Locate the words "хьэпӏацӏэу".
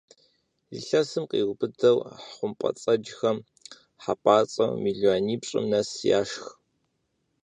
4.03-4.75